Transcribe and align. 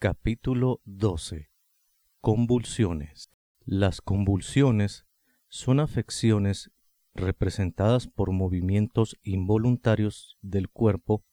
Capítulo 0.00 0.80
12 0.84 1.50
Convulsiones 2.20 3.32
Las 3.64 4.00
convulsiones 4.00 5.06
son 5.48 5.80
afecciones 5.80 6.70
representadas 7.14 8.06
por 8.06 8.30
movimientos 8.30 9.16
involuntarios 9.24 10.38
del 10.40 10.68
cuerpo, 10.68 11.24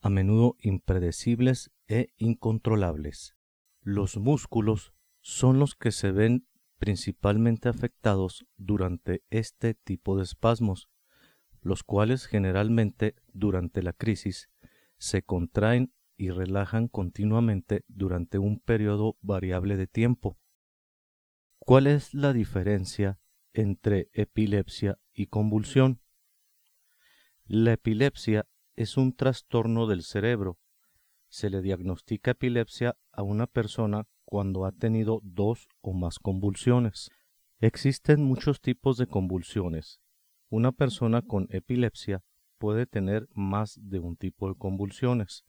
a 0.00 0.10
menudo 0.10 0.54
impredecibles 0.60 1.72
e 1.88 2.10
incontrolables. 2.16 3.34
Los 3.80 4.16
músculos 4.16 4.92
son 5.20 5.58
los 5.58 5.74
que 5.74 5.90
se 5.90 6.12
ven 6.12 6.46
principalmente 6.78 7.68
afectados 7.68 8.46
durante 8.56 9.24
este 9.30 9.74
tipo 9.74 10.16
de 10.16 10.22
espasmos, 10.22 10.88
los 11.62 11.82
cuales 11.82 12.26
generalmente 12.26 13.16
durante 13.32 13.82
la 13.82 13.92
crisis 13.92 14.50
se 14.98 15.24
contraen 15.24 15.92
y 16.16 16.30
relajan 16.30 16.88
continuamente 16.88 17.84
durante 17.88 18.38
un 18.38 18.60
periodo 18.60 19.16
variable 19.20 19.76
de 19.76 19.86
tiempo. 19.86 20.38
¿Cuál 21.58 21.86
es 21.86 22.14
la 22.14 22.32
diferencia 22.32 23.18
entre 23.52 24.10
epilepsia 24.12 24.98
y 25.12 25.26
convulsión? 25.26 26.00
La 27.46 27.72
epilepsia 27.72 28.46
es 28.76 28.96
un 28.96 29.14
trastorno 29.14 29.86
del 29.86 30.02
cerebro. 30.02 30.58
Se 31.28 31.50
le 31.50 31.62
diagnostica 31.62 32.32
epilepsia 32.32 32.96
a 33.12 33.22
una 33.22 33.46
persona 33.46 34.06
cuando 34.24 34.64
ha 34.66 34.72
tenido 34.72 35.20
dos 35.22 35.68
o 35.80 35.92
más 35.92 36.18
convulsiones. 36.18 37.10
Existen 37.60 38.22
muchos 38.22 38.60
tipos 38.60 38.96
de 38.96 39.06
convulsiones. 39.06 40.00
Una 40.48 40.72
persona 40.72 41.22
con 41.22 41.46
epilepsia 41.50 42.22
puede 42.58 42.86
tener 42.86 43.28
más 43.32 43.78
de 43.80 44.00
un 44.00 44.16
tipo 44.16 44.48
de 44.48 44.54
convulsiones. 44.54 45.44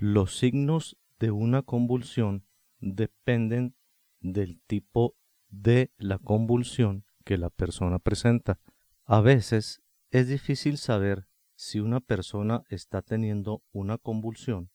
Los 0.00 0.38
signos 0.38 0.96
de 1.18 1.32
una 1.32 1.62
convulsión 1.62 2.46
dependen 2.78 3.74
del 4.20 4.60
tipo 4.60 5.16
de 5.48 5.92
la 5.96 6.18
convulsión 6.18 7.04
que 7.24 7.36
la 7.36 7.50
persona 7.50 7.98
presenta. 7.98 8.60
A 9.04 9.20
veces 9.20 9.82
es 10.10 10.28
difícil 10.28 10.78
saber 10.78 11.26
si 11.56 11.80
una 11.80 11.98
persona 11.98 12.62
está 12.68 13.02
teniendo 13.02 13.64
una 13.72 13.98
convulsión 13.98 14.70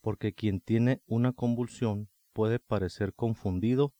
porque 0.00 0.34
quien 0.34 0.60
tiene 0.60 1.02
una 1.06 1.32
convulsión 1.32 2.10
puede 2.32 2.58
parecer 2.58 3.14
confundido 3.14 3.94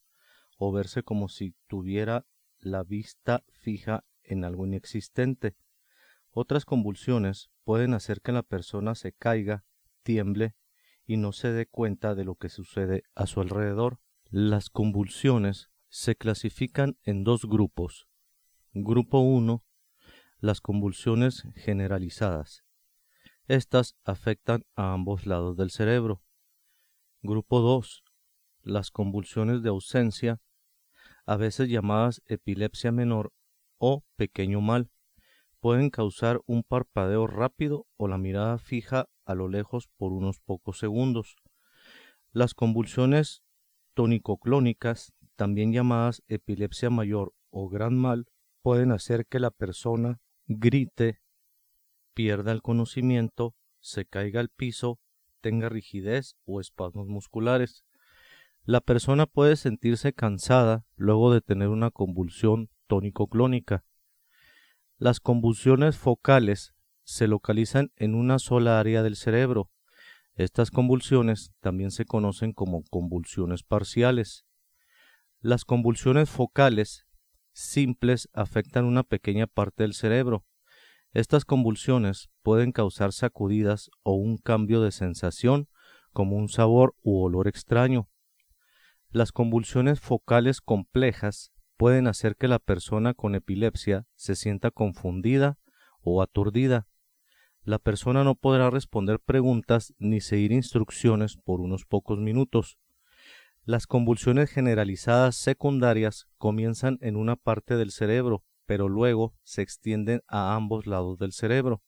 o 0.59 0.71
verse 0.71 1.03
como 1.03 1.29
si 1.29 1.57
tuviera 1.67 2.27
la 2.59 2.83
vista 2.83 3.45
fija 3.51 4.05
en 4.23 4.45
algo 4.45 4.67
inexistente. 4.67 5.57
Otras 6.31 6.65
convulsiones 6.65 7.51
pueden 7.65 7.95
hacer 7.95 8.21
que 8.21 8.33
la 8.33 8.43
persona 8.43 8.95
se 8.95 9.13
caiga 9.13 9.65
tiemble 10.03 10.57
y 11.07 11.17
no 11.17 11.33
se 11.33 11.53
dé 11.53 11.67
cuenta 11.67 12.15
de 12.15 12.25
lo 12.25 12.37
que 12.37 12.49
sucede 12.49 13.03
a 13.15 13.27
su 13.27 13.41
alrededor. 13.41 14.01
Las 14.31 14.71
convulsiones 14.71 15.71
se 15.89 16.17
clasifican 16.17 16.97
en 17.03 17.25
dos 17.25 17.47
grupos. 17.47 18.07
Grupo 18.73 19.19
1. 19.19 19.65
Las 20.39 20.61
convulsiones 20.61 21.47
generalizadas. 21.55 22.65
Estas 23.49 23.97
afectan 24.05 24.65
a 24.77 24.93
ambos 24.93 25.27
lados 25.27 25.57
del 25.57 25.71
cerebro. 25.71 26.23
Grupo 27.21 27.61
2. 27.61 28.05
Las 28.63 28.91
convulsiones 28.91 29.63
de 29.63 29.69
ausencia, 29.69 30.41
a 31.27 31.37
veces 31.37 31.69
llamadas 31.69 32.23
epilepsia 32.27 32.93
menor 32.93 33.33
o 33.79 34.05
pequeño 34.17 34.61
mal 34.61 34.92
pueden 35.63 35.91
causar 35.91 36.41
un 36.47 36.65
parpadeo 36.65 37.29
rápido 37.29 37.87
o 37.97 38.09
la 38.09 38.19
mirada 38.19 38.59
fija 38.59 39.07
a 39.25 39.37
lo 39.37 39.47
lejos 39.49 39.89
por 39.97 40.13
unos 40.13 40.41
pocos 40.41 40.77
segundos. 40.77 41.37
Las 42.33 42.53
convulsiones 42.53 43.45
tónico-clónicas, 43.95 45.13
también 45.37 45.73
llamadas 45.73 46.25
epilepsia 46.27 46.91
mayor 46.91 47.33
o 47.51 47.69
gran 47.69 47.97
mal, 47.97 48.27
pueden 48.63 48.91
hacer 48.91 49.25
que 49.25 49.39
la 49.39 49.53
persona 49.53 50.21
grite, 50.47 51.21
pierda 52.13 52.51
el 52.51 52.61
conocimiento, 52.61 53.55
se 53.79 54.05
caiga 54.05 54.41
al 54.41 54.49
piso, 54.49 54.99
tenga 55.41 55.69
rigidez 55.69 56.35
o 56.45 56.61
espasmos 56.61 57.07
musculares. 57.07 57.85
La 58.65 58.81
persona 58.81 59.27
puede 59.27 59.55
sentirse 59.55 60.13
cansada 60.13 60.85
luego 60.97 61.33
de 61.33 61.41
tener 61.41 61.69
una 61.69 61.93
convulsión 61.93 62.69
tónico-clónica. 62.89 63.85
Las 65.03 65.19
convulsiones 65.19 65.97
focales 65.97 66.77
se 67.03 67.27
localizan 67.27 67.91
en 67.97 68.15
una 68.15 68.39
sola 68.39 68.79
área 68.79 69.03
del 69.03 69.17
cerebro. 69.17 69.69
Estas 70.37 70.71
convulsiones 70.71 71.53
también 71.59 71.91
se 71.91 72.05
conocen 72.05 72.53
como 72.53 72.85
convulsiones 72.85 73.65
parciales. 73.65 74.47
Las 75.41 75.65
convulsiones 75.65 76.31
focales 76.31 77.09
simples 77.53 78.29
afectan 78.33 78.85
una 78.85 79.03
pequeña 79.03 79.49
parte 79.49 79.83
del 79.83 79.95
cerebro. 79.95 80.47
Estas 81.13 81.45
convulsiones 81.45 82.31
pueden 82.43 82.71
causar 82.71 83.13
sacudidas 83.13 83.91
o 84.05 84.13
un 84.13 84.39
cambio 84.39 84.83
de 84.83 84.93
sensación 84.93 85.69
como 86.13 86.37
un 86.37 86.49
sabor 86.49 86.95
u 87.03 87.21
olor 87.25 87.49
extraño. 87.49 88.09
Las 89.11 89.33
convulsiones 89.33 89.99
focales 89.99 90.61
complejas 90.61 91.51
pueden 91.77 92.07
hacer 92.07 92.37
que 92.37 92.49
la 92.49 92.59
persona 92.59 93.15
con 93.15 93.35
epilepsia 93.35 94.07
se 94.15 94.37
sienta 94.37 94.71
confundida 94.71 95.59
o 96.01 96.23
aturdida. 96.23 96.87
La 97.65 97.79
persona 97.79 98.25
no 98.25 98.35
podrá 98.35 98.71
responder 98.71 99.21
preguntas 99.21 99.95
ni 99.99 100.21
seguir 100.21 100.53
instrucciones 100.53 101.37
por 101.37 101.61
unos 101.61 101.85
pocos 101.85 102.19
minutos. 102.19 102.79
Las 103.65 103.87
convulsiones 103.87 104.51
generalizadas 104.51 105.37
secundarias 105.37 106.27
comienzan 106.39 106.99
en 107.01 107.17
una 107.17 107.37
parte 107.37 107.77
del 107.77 107.93
cerebro, 107.93 108.43
pero 108.67 108.89
luego 108.89 109.35
se 109.45 109.63
extienden 109.63 110.23
a 110.27 110.57
ambos 110.57 110.87
lados 110.87 111.19
del 111.19 111.33
cerebro. 111.33 111.83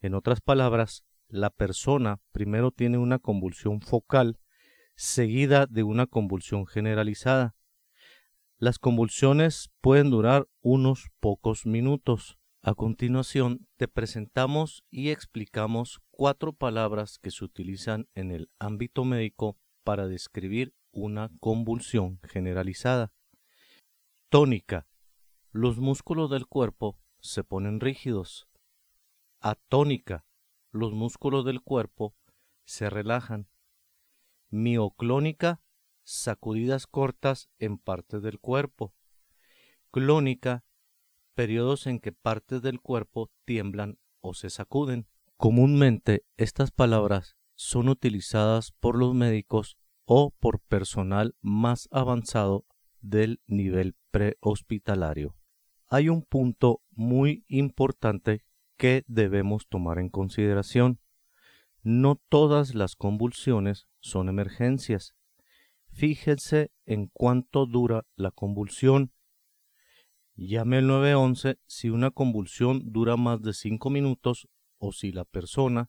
En 0.00 0.14
otras 0.14 0.42
palabras, 0.42 1.06
la 1.28 1.50
persona 1.50 2.20
primero 2.32 2.70
tiene 2.70 2.98
una 2.98 3.18
convulsión 3.18 3.80
focal, 3.80 4.38
seguida 4.94 5.66
de 5.66 5.82
una 5.82 6.06
convulsión 6.06 6.66
generalizada. 6.66 7.55
Las 8.58 8.78
convulsiones 8.78 9.70
pueden 9.82 10.08
durar 10.08 10.48
unos 10.62 11.10
pocos 11.20 11.66
minutos. 11.66 12.38
A 12.62 12.74
continuación, 12.74 13.68
te 13.76 13.86
presentamos 13.86 14.82
y 14.90 15.10
explicamos 15.10 16.00
cuatro 16.10 16.54
palabras 16.54 17.18
que 17.18 17.30
se 17.30 17.44
utilizan 17.44 18.08
en 18.14 18.30
el 18.30 18.48
ámbito 18.58 19.04
médico 19.04 19.58
para 19.84 20.06
describir 20.06 20.74
una 20.90 21.30
convulsión 21.38 22.18
generalizada. 22.22 23.12
Tónica. 24.30 24.88
Los 25.52 25.76
músculos 25.76 26.30
del 26.30 26.46
cuerpo 26.46 26.98
se 27.20 27.44
ponen 27.44 27.78
rígidos. 27.78 28.48
Atónica. 29.40 30.24
Los 30.72 30.94
músculos 30.94 31.44
del 31.44 31.60
cuerpo 31.60 32.14
se 32.64 32.88
relajan. 32.88 33.50
Mioclónica 34.48 35.60
sacudidas 36.06 36.86
cortas 36.86 37.50
en 37.58 37.78
partes 37.78 38.22
del 38.22 38.38
cuerpo. 38.38 38.94
Clónica, 39.90 40.64
periodos 41.34 41.86
en 41.86 41.98
que 41.98 42.12
partes 42.12 42.62
del 42.62 42.80
cuerpo 42.80 43.30
tiemblan 43.44 43.98
o 44.20 44.32
se 44.32 44.48
sacuden. 44.48 45.08
Comúnmente 45.36 46.24
estas 46.36 46.70
palabras 46.70 47.36
son 47.56 47.88
utilizadas 47.88 48.70
por 48.70 48.96
los 48.96 49.14
médicos 49.14 49.76
o 50.04 50.30
por 50.30 50.60
personal 50.60 51.34
más 51.40 51.88
avanzado 51.90 52.64
del 53.00 53.40
nivel 53.46 53.96
prehospitalario. 54.12 55.34
Hay 55.88 56.08
un 56.08 56.22
punto 56.22 56.82
muy 56.90 57.44
importante 57.48 58.44
que 58.76 59.04
debemos 59.08 59.66
tomar 59.66 59.98
en 59.98 60.08
consideración. 60.08 61.00
No 61.82 62.16
todas 62.28 62.74
las 62.74 62.94
convulsiones 62.94 63.88
son 64.00 64.28
emergencias. 64.28 65.15
Fíjense 65.96 66.72
en 66.84 67.06
cuánto 67.06 67.64
dura 67.64 68.04
la 68.16 68.30
convulsión. 68.30 69.12
Llame 70.34 70.76
al 70.76 70.88
911 70.88 71.58
si 71.66 71.88
una 71.88 72.10
convulsión 72.10 72.92
dura 72.92 73.16
más 73.16 73.40
de 73.40 73.54
5 73.54 73.88
minutos 73.88 74.46
o 74.76 74.92
si 74.92 75.10
la 75.10 75.24
persona 75.24 75.88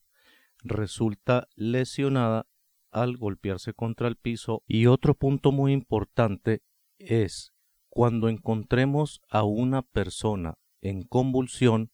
resulta 0.64 1.50
lesionada 1.56 2.48
al 2.90 3.18
golpearse 3.18 3.74
contra 3.74 4.08
el 4.08 4.16
piso. 4.16 4.64
Y 4.66 4.86
otro 4.86 5.14
punto 5.14 5.52
muy 5.52 5.74
importante 5.74 6.62
es 7.00 7.52
cuando 7.90 8.30
encontremos 8.30 9.22
a 9.30 9.44
una 9.44 9.82
persona 9.82 10.54
en 10.80 11.04
convulsión, 11.04 11.92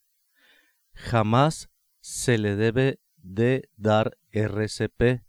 jamás 0.94 1.72
se 2.00 2.38
le 2.38 2.56
debe 2.56 3.00
de 3.18 3.72
dar 3.76 4.20
RCP 4.30 5.24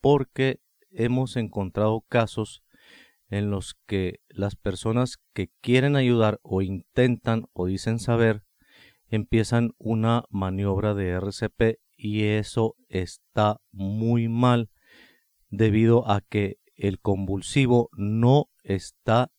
porque 0.00 0.63
hemos 0.94 1.36
encontrado 1.36 2.02
casos 2.08 2.62
en 3.28 3.50
los 3.50 3.74
que 3.86 4.20
las 4.28 4.56
personas 4.56 5.18
que 5.32 5.50
quieren 5.60 5.96
ayudar 5.96 6.38
o 6.42 6.62
intentan 6.62 7.46
o 7.52 7.66
dicen 7.66 7.98
saber 7.98 8.42
empiezan 9.08 9.72
una 9.78 10.24
maniobra 10.30 10.94
de 10.94 11.10
RCP 11.10 11.78
y 11.96 12.24
eso 12.24 12.74
está 12.88 13.60
muy 13.72 14.28
mal. 14.28 14.70
debido 15.50 16.10
a 16.10 16.20
que 16.20 16.58
el 16.74 16.98
convulsivo 16.98 17.88
no 17.92 18.48
está 18.64 19.30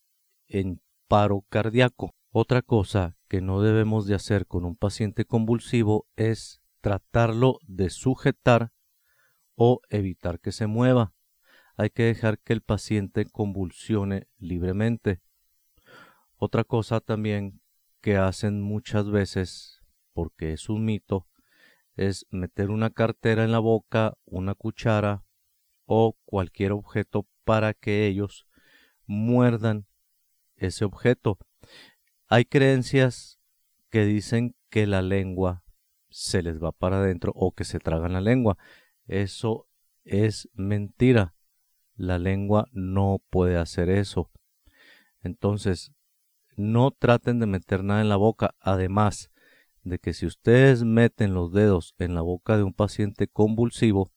en 0.48 0.82
paro 1.10 1.44
cardíaco. 1.50 2.16
Otra 2.32 2.62
cosa 2.62 3.18
que 3.28 3.42
no 3.42 3.62
debemos 3.62 4.08
de 4.08 4.16
hacer 4.16 4.46
con 4.46 4.64
un 4.64 4.76
paciente 4.78 5.26
convulsivo 5.26 6.08
es 6.16 6.62
tratarlo 6.80 7.60
de 7.68 7.90
sujetar 7.90 8.72
o 9.56 9.82
evitar 9.90 10.40
que 10.40 10.52
se 10.52 10.68
mueva. 10.68 11.15
Hay 11.78 11.90
que 11.90 12.04
dejar 12.04 12.40
que 12.40 12.54
el 12.54 12.62
paciente 12.62 13.26
convulsione 13.26 14.28
libremente. 14.38 15.22
Otra 16.38 16.64
cosa 16.64 17.02
también 17.02 17.60
que 18.02 18.18
hacen 18.18 18.62
muchas 18.62 19.10
veces, 19.10 19.82
porque 20.14 20.54
es 20.54 20.70
un 20.70 20.86
mito, 20.86 21.28
es 21.96 22.26
meter 22.30 22.70
una 22.70 22.90
cartera 22.90 23.44
en 23.44 23.52
la 23.52 23.60
boca, 23.60 24.18
una 24.26 24.56
cuchara 24.56 25.24
o 25.86 26.18
cualquier 26.26 26.72
objeto 26.72 27.28
para 27.44 27.74
que 27.74 28.08
ellos 28.08 28.48
muerdan 29.06 29.86
ese 30.56 30.86
objeto. 30.86 31.38
Hay 32.28 32.46
creencias 32.46 33.40
que 33.90 34.06
dicen 34.06 34.56
que 34.70 34.88
la 34.88 35.02
lengua 35.02 35.64
se 36.10 36.42
les 36.42 36.62
va 36.62 36.72
para 36.72 37.00
adentro 37.00 37.32
o 37.36 37.52
que 37.52 37.66
se 37.66 37.80
tragan 37.80 38.14
la 38.14 38.22
lengua. 38.22 38.58
Eso 39.08 39.68
es 40.04 40.50
mentira. 40.54 41.35
La 41.96 42.20
lengua 42.20 42.68
no 42.72 43.22
puede 43.30 43.58
hacer 43.58 43.90
eso. 43.90 44.30
Entonces, 45.22 45.92
no 46.58 46.92
traten 46.92 47.40
de 47.40 47.46
meter 47.46 47.84
nada 47.84 48.02
en 48.02 48.10
la 48.10 48.16
boca. 48.16 48.56
Además 48.60 49.32
de 49.84 50.00
que 50.00 50.14
si 50.14 50.26
ustedes 50.26 50.84
meten 50.84 51.34
los 51.34 51.52
dedos 51.52 51.96
en 51.98 52.16
la 52.16 52.22
boca 52.22 52.58
de 52.58 52.64
un 52.64 52.74
paciente 52.74 53.28
convulsivo, 53.28 54.12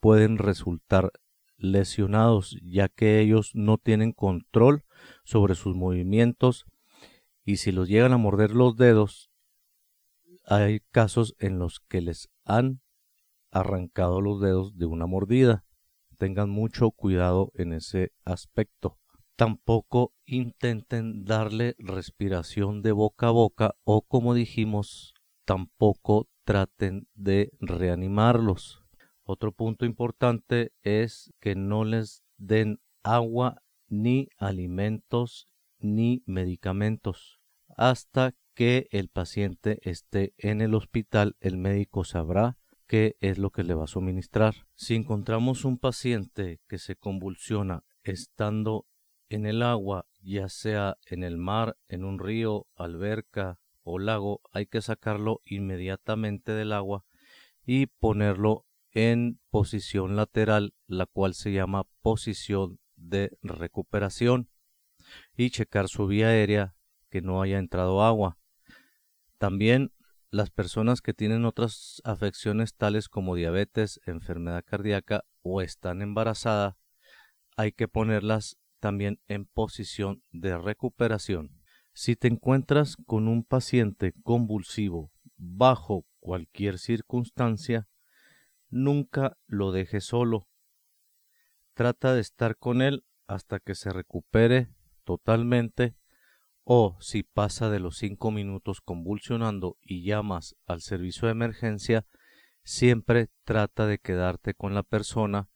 pueden 0.00 0.38
resultar 0.38 1.12
lesionados 1.56 2.56
ya 2.62 2.88
que 2.88 3.20
ellos 3.20 3.50
no 3.54 3.76
tienen 3.76 4.12
control 4.12 4.84
sobre 5.24 5.54
sus 5.54 5.76
movimientos 5.76 6.64
y 7.44 7.56
si 7.56 7.72
los 7.72 7.88
llegan 7.88 8.12
a 8.12 8.18
morder 8.18 8.52
los 8.52 8.76
dedos, 8.76 9.30
hay 10.46 10.80
casos 10.90 11.34
en 11.38 11.58
los 11.58 11.80
que 11.80 12.00
les 12.00 12.30
han 12.44 12.80
arrancado 13.50 14.20
los 14.20 14.40
dedos 14.40 14.76
de 14.76 14.86
una 14.86 15.06
mordida. 15.06 15.64
Tengan 16.20 16.50
mucho 16.50 16.90
cuidado 16.90 17.50
en 17.54 17.72
ese 17.72 18.12
aspecto. 18.26 18.98
Tampoco 19.36 20.12
intenten 20.26 21.24
darle 21.24 21.76
respiración 21.78 22.82
de 22.82 22.92
boca 22.92 23.28
a 23.28 23.30
boca 23.30 23.74
o 23.84 24.02
como 24.02 24.34
dijimos, 24.34 25.14
tampoco 25.46 26.28
traten 26.44 27.08
de 27.14 27.52
reanimarlos. 27.58 28.84
Otro 29.22 29.52
punto 29.52 29.86
importante 29.86 30.74
es 30.82 31.32
que 31.40 31.54
no 31.54 31.84
les 31.84 32.22
den 32.36 32.80
agua 33.02 33.62
ni 33.88 34.28
alimentos 34.36 35.46
ni 35.78 36.22
medicamentos. 36.26 37.40
Hasta 37.78 38.34
que 38.54 38.88
el 38.90 39.08
paciente 39.08 39.78
esté 39.88 40.34
en 40.36 40.60
el 40.60 40.74
hospital, 40.74 41.38
el 41.40 41.56
médico 41.56 42.04
sabrá 42.04 42.58
qué 42.90 43.16
es 43.20 43.38
lo 43.38 43.50
que 43.50 43.62
le 43.62 43.74
va 43.74 43.84
a 43.84 43.86
suministrar. 43.86 44.66
Si 44.74 44.96
encontramos 44.96 45.64
un 45.64 45.78
paciente 45.78 46.58
que 46.66 46.76
se 46.76 46.96
convulsiona 46.96 47.84
estando 48.02 48.84
en 49.28 49.46
el 49.46 49.62
agua, 49.62 50.06
ya 50.20 50.48
sea 50.48 50.96
en 51.06 51.22
el 51.22 51.36
mar, 51.36 51.76
en 51.86 52.02
un 52.02 52.18
río, 52.18 52.66
alberca 52.74 53.60
o 53.84 54.00
lago, 54.00 54.40
hay 54.50 54.66
que 54.66 54.82
sacarlo 54.82 55.40
inmediatamente 55.44 56.50
del 56.50 56.72
agua 56.72 57.04
y 57.64 57.86
ponerlo 57.86 58.66
en 58.90 59.38
posición 59.50 60.16
lateral, 60.16 60.74
la 60.88 61.06
cual 61.06 61.34
se 61.34 61.52
llama 61.52 61.84
posición 62.02 62.80
de 62.96 63.38
recuperación 63.40 64.48
y 65.36 65.50
checar 65.50 65.86
su 65.86 66.08
vía 66.08 66.26
aérea 66.26 66.74
que 67.08 67.22
no 67.22 67.40
haya 67.40 67.60
entrado 67.60 68.02
agua. 68.02 68.36
También 69.38 69.92
las 70.30 70.50
personas 70.50 71.02
que 71.02 71.12
tienen 71.12 71.44
otras 71.44 72.00
afecciones 72.04 72.74
tales 72.74 73.08
como 73.08 73.34
diabetes, 73.34 74.00
enfermedad 74.06 74.64
cardíaca 74.64 75.24
o 75.42 75.60
están 75.60 76.02
embarazadas, 76.02 76.76
hay 77.56 77.72
que 77.72 77.88
ponerlas 77.88 78.56
también 78.78 79.20
en 79.26 79.46
posición 79.46 80.22
de 80.30 80.56
recuperación. 80.56 81.60
Si 81.92 82.16
te 82.16 82.28
encuentras 82.28 82.96
con 83.06 83.28
un 83.28 83.44
paciente 83.44 84.14
convulsivo 84.22 85.12
bajo 85.36 86.06
cualquier 86.20 86.78
circunstancia, 86.78 87.88
nunca 88.68 89.36
lo 89.46 89.72
dejes 89.72 90.04
solo. 90.04 90.48
Trata 91.74 92.14
de 92.14 92.20
estar 92.20 92.56
con 92.56 92.82
él 92.82 93.04
hasta 93.26 93.58
que 93.58 93.74
se 93.74 93.90
recupere 93.90 94.68
totalmente 95.04 95.96
o 96.64 96.96
si 97.00 97.22
pasa 97.22 97.70
de 97.70 97.80
los 97.80 97.96
cinco 97.98 98.30
minutos 98.30 98.80
convulsionando 98.80 99.76
y 99.82 100.02
llamas 100.04 100.56
al 100.66 100.80
servicio 100.80 101.26
de 101.26 101.32
emergencia, 101.32 102.06
siempre 102.62 103.28
trata 103.44 103.86
de 103.86 103.98
quedarte 103.98 104.54
con 104.54 104.74
la 104.74 104.82
persona 104.82 105.48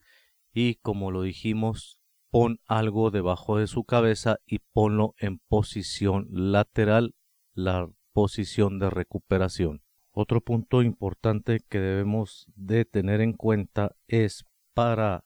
y 0.53 0.77
como 0.77 1.11
lo 1.11 1.23
dijimos, 1.23 1.99
pon 2.31 2.59
algo 2.67 3.11
debajo 3.11 3.59
de 3.59 3.67
su 3.67 3.85
cabeza 3.85 4.39
y 4.47 4.61
ponlo 4.73 5.15
en 5.19 5.39
posición 5.39 6.27
lateral, 6.31 7.15
la 7.53 7.89
posición 8.12 8.79
de 8.79 8.91
recuperación. 8.91 9.83
Otro 10.11 10.41
punto 10.41 10.83
importante 10.83 11.61
que 11.69 11.81
debemos 11.81 12.47
de 12.55 12.85
tener 12.85 13.21
en 13.21 13.33
cuenta 13.33 13.97
es 14.06 14.45
para 14.75 15.25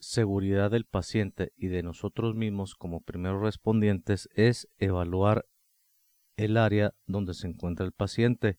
seguridad 0.00 0.70
del 0.70 0.84
paciente 0.84 1.52
y 1.56 1.68
de 1.68 1.82
nosotros 1.82 2.34
mismos 2.34 2.74
como 2.74 3.00
primeros 3.00 3.42
respondientes 3.42 4.28
es 4.34 4.68
evaluar 4.78 5.46
el 6.36 6.56
área 6.56 6.94
donde 7.06 7.34
se 7.34 7.48
encuentra 7.48 7.84
el 7.84 7.92
paciente. 7.92 8.58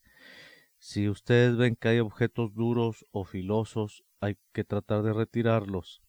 Si 0.77 1.09
ustedes 1.09 1.55
ven 1.57 1.75
que 1.75 1.89
hay 1.89 1.99
objetos 1.99 2.53
duros 2.53 3.05
o 3.11 3.23
filosos, 3.23 4.03
hay 4.19 4.37
que 4.53 4.63
tratar 4.63 5.03
de 5.03 5.13
retirarlos. 5.13 6.01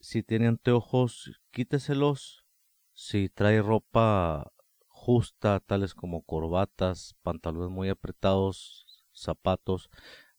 Si 0.00 0.22
tiene 0.22 0.48
anteojos, 0.48 1.40
quíteselos. 1.50 2.44
Si 2.94 3.28
trae 3.28 3.62
ropa 3.62 4.52
justa, 4.86 5.60
tales 5.60 5.94
como 5.94 6.22
corbatas, 6.22 7.16
pantalones 7.22 7.70
muy 7.70 7.88
apretados, 7.88 9.04
zapatos, 9.12 9.90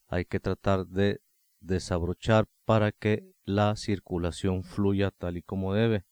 hay 0.07 0.25
que 0.25 0.39
tratar 0.39 0.85
de 0.87 1.21
desabrochar 1.59 2.47
para 2.65 2.91
que 2.91 3.32
la 3.45 3.75
circulación 3.75 4.63
fluya 4.63 5.11
tal 5.11 5.37
y 5.37 5.41
como 5.41 5.73
debe. 5.73 6.05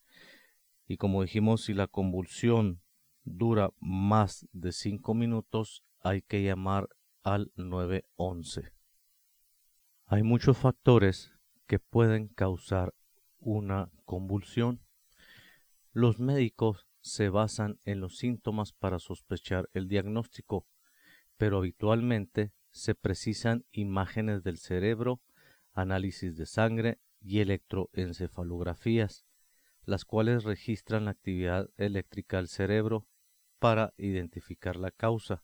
Y 0.87 0.97
como 0.97 1.21
dijimos, 1.21 1.63
si 1.63 1.73
la 1.73 1.87
convulsión 1.87 2.81
dura 3.23 3.71
más 3.79 4.47
de 4.51 4.71
5 4.71 5.13
minutos, 5.13 5.83
hay 6.01 6.21
que 6.21 6.43
llamar 6.43 6.89
al 7.23 7.51
911. 7.55 8.73
Hay 10.05 10.23
muchos 10.23 10.57
factores 10.57 11.31
que 11.67 11.79
pueden 11.79 12.27
causar 12.27 12.93
una 13.39 13.89
convulsión. 14.05 14.81
Los 15.93 16.19
médicos 16.19 16.87
se 16.99 17.29
basan 17.29 17.79
en 17.85 17.99
los 18.01 18.17
síntomas 18.17 18.73
para 18.73 18.99
sospechar 18.99 19.69
el 19.73 19.87
diagnóstico, 19.87 20.65
pero 21.37 21.57
habitualmente 21.57 22.51
se 22.71 22.95
precisan 22.95 23.65
imágenes 23.71 24.43
del 24.43 24.57
cerebro 24.57 25.21
análisis 25.73 26.35
de 26.35 26.45
sangre 26.45 26.99
y 27.21 27.39
electroencefalografías, 27.39 29.25
las 29.85 30.05
cuales 30.05 30.43
registran 30.43 31.05
la 31.05 31.11
actividad 31.11 31.69
eléctrica 31.77 32.37
del 32.37 32.47
cerebro 32.47 33.07
para 33.59 33.93
identificar 33.97 34.75
la 34.75 34.91
causa. 34.91 35.43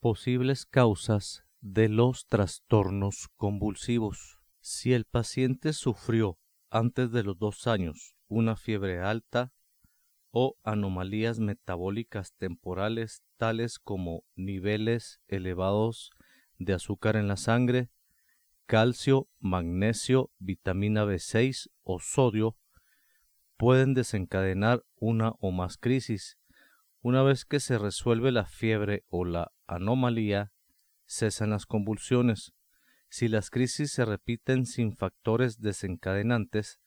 Posibles 0.00 0.66
causas 0.66 1.44
de 1.60 1.88
los 1.88 2.26
trastornos 2.26 3.28
convulsivos. 3.36 4.38
Si 4.60 4.92
el 4.92 5.04
paciente 5.04 5.72
sufrió 5.72 6.38
antes 6.70 7.10
de 7.10 7.22
los 7.22 7.38
dos 7.38 7.66
años 7.66 8.14
una 8.28 8.56
fiebre 8.56 9.00
alta 9.00 9.52
o 10.30 10.56
anomalías 10.62 11.38
metabólicas 11.38 12.34
temporales 12.34 13.22
tales 13.36 13.78
como 13.78 14.24
niveles 14.34 15.20
elevados 15.28 16.10
de 16.58 16.74
azúcar 16.74 17.16
en 17.16 17.28
la 17.28 17.36
sangre, 17.36 17.90
calcio, 18.66 19.28
magnesio, 19.38 20.32
vitamina 20.38 21.04
B6 21.04 21.70
o 21.84 22.00
sodio 22.00 22.56
pueden 23.56 23.94
desencadenar 23.94 24.84
una 24.96 25.32
o 25.38 25.52
más 25.52 25.78
crisis. 25.78 26.36
Una 27.00 27.22
vez 27.22 27.44
que 27.44 27.60
se 27.60 27.78
resuelve 27.78 28.32
la 28.32 28.44
fiebre 28.44 29.04
o 29.08 29.24
la 29.24 29.52
anomalía, 29.66 30.52
cesan 31.06 31.50
las 31.50 31.64
convulsiones. 31.64 32.52
Si 33.08 33.28
las 33.28 33.50
crisis 33.50 33.92
se 33.92 34.04
repiten 34.04 34.66
sin 34.66 34.92
factores 34.92 35.60
desencadenantes, 35.60 36.80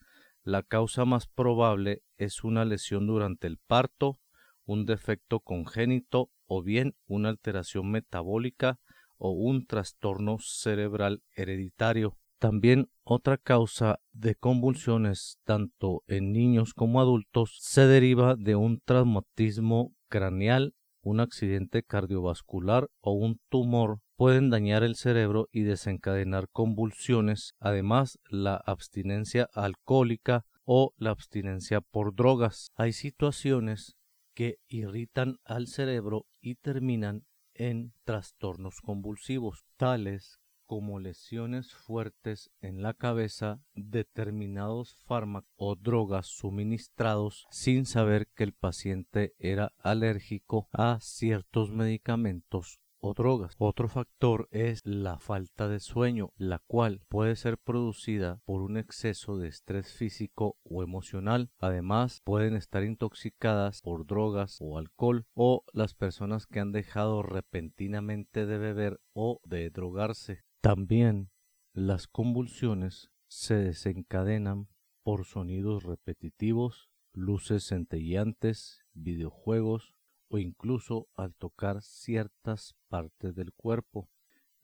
la 0.44 0.64
causa 0.64 1.06
más 1.06 1.28
probable 1.28 2.04
es 2.18 2.44
una 2.44 2.66
lesión 2.66 3.08
durante 3.08 3.48
el 3.48 3.58
parto, 3.58 4.20
un 4.66 4.86
defecto 4.86 5.40
congénito 5.40 6.30
o 6.46 6.62
bien 6.62 6.96
una 7.08 7.30
alteración 7.30 7.90
metabólica 7.90 8.80
o 9.20 9.32
un 9.32 9.68
trastorno 9.68 10.38
cerebral 10.40 11.22
hereditario. 11.36 12.18
También 12.40 12.90
Otra 13.04 13.38
causa 13.38 14.00
de 14.12 14.36
convulsiones 14.36 15.40
tanto 15.44 16.04
en 16.08 16.32
niños 16.32 16.74
como 16.74 17.02
adultos 17.02 17.58
se 17.60 17.86
deriva 17.88 18.36
de 18.36 18.56
un 18.56 18.80
traumatismo 18.80 19.94
craneal, 20.10 20.74
un 21.02 21.20
accidente 21.20 21.84
cardiovascular 21.84 22.88
o 23.02 23.14
un 23.14 23.40
tumor 23.50 24.00
pueden 24.16 24.50
dañar 24.50 24.84
el 24.84 24.96
cerebro 24.96 25.48
y 25.52 25.62
desencadenar 25.62 26.50
convulsiones. 26.52 27.54
Además, 27.60 28.20
la 28.30 28.56
abstinencia 28.56 29.50
alcohólica 29.54 30.46
o 30.66 30.94
la 30.98 31.12
abstinencia 31.12 31.82
por 31.82 32.14
drogas. 32.14 32.70
Hay 32.76 32.94
situaciones 32.94 33.96
que 34.36 34.58
irritan 34.68 35.38
al 35.46 35.68
cerebro 35.68 36.26
y 36.42 36.56
terminan 36.56 37.24
en 37.60 37.94
trastornos 38.06 38.82
convulsivos, 38.82 39.66
tales 39.78 40.40
como 40.66 41.00
lesiones 41.00 41.74
fuertes 41.74 42.52
en 42.62 42.82
la 42.82 42.94
cabeza, 42.94 43.60
determinados 43.74 44.96
fármacos 45.06 45.52
o 45.58 45.76
drogas 45.76 46.28
suministrados 46.28 47.48
sin 47.52 47.86
saber 47.86 48.28
que 48.36 48.44
el 48.46 48.54
paciente 48.54 49.36
era 49.40 49.74
alérgico 49.80 50.70
a 50.72 51.00
ciertos 51.02 51.72
medicamentos 51.72 52.80
o 53.00 53.14
drogas. 53.14 53.56
Otro 53.58 53.88
factor 53.88 54.48
es 54.52 54.82
la 54.86 55.20
falta 55.20 55.68
de 55.68 55.80
sueño, 55.80 56.32
la 56.38 56.60
cual 56.60 57.02
puede 57.10 57.36
ser 57.36 57.58
producida 57.58 58.42
por 58.46 58.62
un 58.62 58.78
exceso 58.78 59.38
de 59.38 59.48
estrés 59.48 59.94
físico 59.94 60.58
o 60.64 60.84
emocional. 60.84 61.52
Además, 61.60 62.22
pueden 62.24 62.56
estar 62.56 62.84
intoxicadas 62.84 63.82
por 63.82 64.06
drogas 64.06 64.58
o 64.62 64.78
alcohol 64.78 65.26
o 65.34 65.64
las 65.74 65.94
personas 65.94 66.46
que 66.48 66.60
han 66.60 66.72
dejado 66.72 67.24
repentinamente 67.24 68.46
de 68.46 68.58
beber 68.58 69.00
o 69.14 69.40
de 69.44 69.70
drogarse. 69.70 70.44
También 70.62 71.30
las 71.74 72.08
convulsiones 72.08 73.10
se 73.28 73.56
desencadenan 73.56 74.68
por 75.04 75.26
sonidos 75.26 75.84
repetitivos, 75.84 76.90
luces 77.14 77.68
centelleantes, 77.68 78.84
videojuegos, 78.94 79.96
o 80.30 80.38
incluso 80.38 81.10
al 81.16 81.36
tocar 81.36 81.82
ciertas 81.82 82.76
partes 82.88 83.36
del 83.36 83.52
cuerpo. 83.52 84.08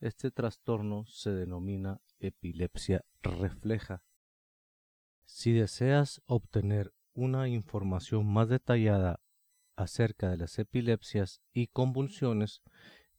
Este 0.00 0.30
trastorno 0.30 1.04
se 1.06 1.30
denomina 1.30 2.00
epilepsia 2.20 3.04
refleja. 3.22 4.02
Si 5.24 5.52
deseas 5.52 6.22
obtener 6.26 6.94
una 7.12 7.48
información 7.48 8.32
más 8.32 8.48
detallada 8.48 9.20
acerca 9.74 10.30
de 10.30 10.36
las 10.38 10.56
epilepsias 10.58 11.42
y 11.52 11.66
convulsiones, 11.66 12.62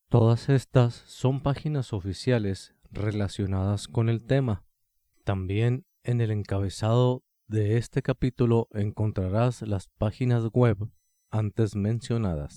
Todas 0.10 0.50
estas 0.50 0.93
son 0.93 1.41
páginas 1.41 1.93
oficiales 1.93 2.75
relacionadas 2.91 3.88
con 3.88 4.10
el 4.10 4.25
tema. 4.25 4.65
También 5.24 5.86
en 6.03 6.19
el 6.21 6.31
encabezado 6.31 7.24
de 7.48 7.77
este 7.77 8.01
capítulo 8.01 8.67
encontrarás 8.71 9.62
las 9.62 9.88
páginas 9.88 10.45
web 10.53 10.89
antes 11.29 11.75
mencionadas. 11.75 12.50